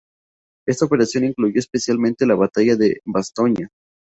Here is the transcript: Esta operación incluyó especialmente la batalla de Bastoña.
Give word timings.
Esta 0.67 0.85
operación 0.85 1.25
incluyó 1.25 1.59
especialmente 1.59 2.25
la 2.25 2.33
batalla 2.33 2.75
de 2.75 3.01
Bastoña. 3.05 3.69